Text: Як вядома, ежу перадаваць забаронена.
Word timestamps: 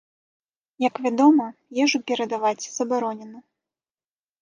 Як 0.87 0.95
вядома, 1.07 1.45
ежу 1.85 1.97
перадаваць 2.07 2.57
забаронена. 2.77 3.39